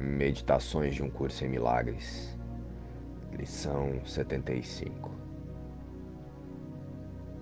[0.00, 2.38] Meditações de um Curso em Milagres,
[3.36, 5.10] lição 75.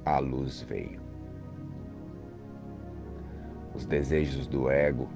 [0.06, 0.98] A luz veio.
[3.74, 5.06] Os desejos do ego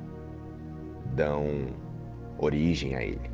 [1.14, 1.68] dão
[2.36, 3.30] origem a ele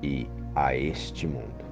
[0.00, 1.64] e a este mundo.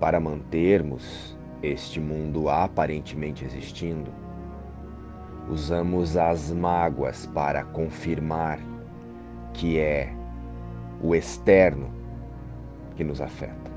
[0.00, 4.10] Para mantermos este mundo aparentemente existindo,
[5.48, 8.58] usamos as mágoas para confirmar
[9.52, 10.12] que é
[11.02, 11.90] o externo
[12.96, 13.72] que nos afeta.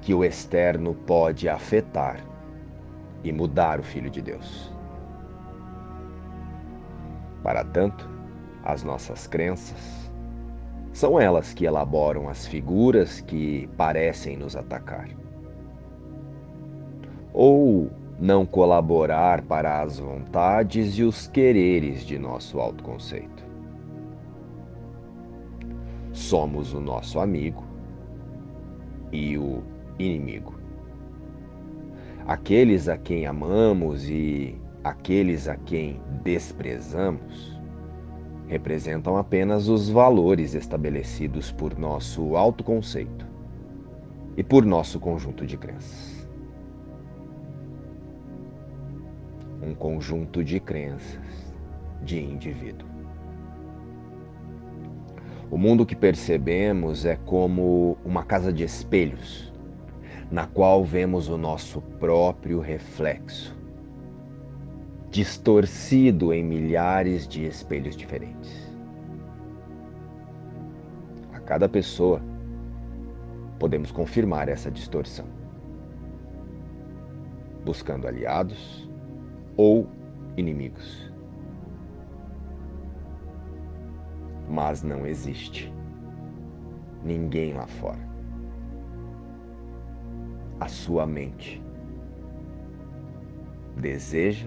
[0.00, 2.24] Que o externo pode afetar
[3.22, 4.72] e mudar o Filho de Deus.
[7.42, 8.08] Para tanto,
[8.64, 10.10] as nossas crenças
[10.92, 15.08] são elas que elaboram as figuras que parecem nos atacar.
[17.32, 17.90] Ou
[18.22, 23.44] não colaborar para as vontades e os quereres de nosso autoconceito.
[26.12, 27.64] Somos o nosso amigo
[29.10, 29.64] e o
[29.98, 30.54] inimigo.
[32.24, 37.60] Aqueles a quem amamos e aqueles a quem desprezamos
[38.46, 43.26] representam apenas os valores estabelecidos por nosso autoconceito
[44.36, 46.21] e por nosso conjunto de crenças.
[49.62, 51.54] Um conjunto de crenças
[52.02, 52.88] de indivíduo.
[55.50, 59.52] O mundo que percebemos é como uma casa de espelhos,
[60.30, 63.54] na qual vemos o nosso próprio reflexo,
[65.10, 68.72] distorcido em milhares de espelhos diferentes.
[71.34, 72.20] A cada pessoa
[73.58, 75.26] podemos confirmar essa distorção,
[77.62, 78.90] buscando aliados
[79.56, 79.88] ou
[80.36, 81.12] inimigos.
[84.48, 85.72] Mas não existe
[87.04, 88.10] ninguém lá fora.
[90.60, 91.62] A sua mente
[93.76, 94.46] deseja,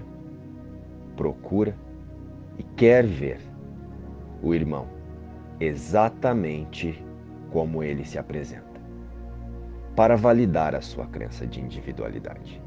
[1.15, 1.75] procura
[2.57, 3.39] e quer ver
[4.41, 4.87] o irmão
[5.59, 7.03] exatamente
[7.51, 8.81] como ele se apresenta,
[9.95, 12.61] para validar a sua crença de individualidade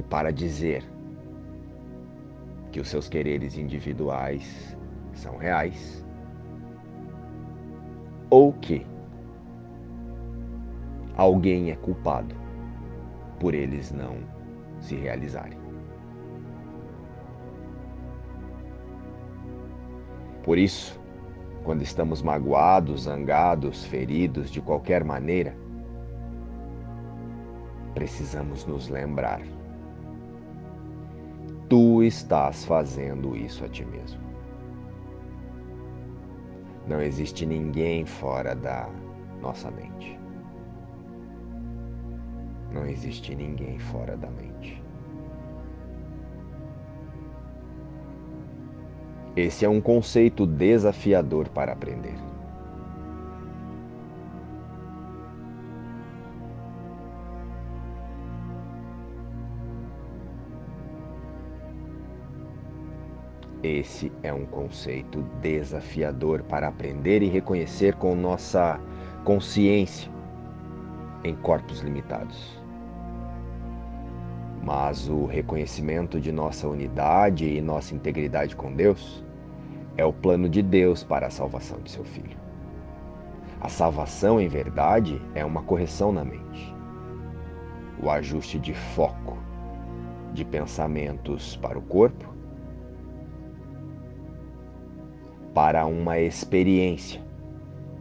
[0.00, 0.82] e para dizer
[2.72, 4.74] que os seus quereres individuais
[5.12, 6.02] são reais
[8.30, 8.86] ou que
[11.18, 12.34] alguém é culpado
[13.38, 14.16] por eles não
[14.80, 15.58] se realizarem.
[20.42, 20.98] Por isso,
[21.62, 25.54] quando estamos magoados, zangados, feridos de qualquer maneira,
[27.94, 29.42] precisamos nos lembrar
[31.70, 34.20] tu estás fazendo isso a ti mesmo.
[36.88, 38.90] Não existe ninguém fora da
[39.40, 40.18] nossa mente.
[42.72, 44.82] Não existe ninguém fora da mente.
[49.36, 52.29] Esse é um conceito desafiador para aprender.
[63.62, 68.80] Esse é um conceito desafiador para aprender e reconhecer com nossa
[69.22, 70.10] consciência
[71.22, 72.58] em corpos limitados.
[74.64, 79.22] Mas o reconhecimento de nossa unidade e nossa integridade com Deus
[79.94, 82.38] é o plano de Deus para a salvação de seu filho.
[83.60, 86.74] A salvação, em verdade, é uma correção na mente,
[88.02, 89.36] o ajuste de foco
[90.32, 92.29] de pensamentos para o corpo
[95.54, 97.22] para uma experiência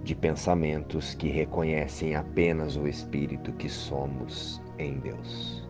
[0.04, 5.68] de pensamentos que reconhecem apenas o Espírito que somos em Deus.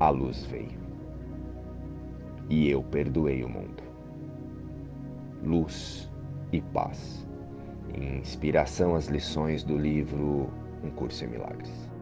[0.00, 0.84] A luz veio
[2.48, 3.82] e eu perdoei o mundo.
[5.42, 6.10] Luz
[6.52, 7.26] e paz.
[7.94, 10.50] Inspiração às lições do livro
[10.82, 11.93] Um Curso em Milagres.